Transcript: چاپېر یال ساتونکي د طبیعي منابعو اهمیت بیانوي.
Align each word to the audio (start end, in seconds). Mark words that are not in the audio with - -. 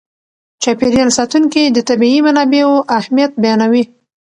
چاپېر 0.61 0.93
یال 0.97 1.09
ساتونکي 1.17 1.63
د 1.75 1.77
طبیعي 1.89 2.19
منابعو 2.27 2.75
اهمیت 2.97 3.31
بیانوي. 3.41 3.83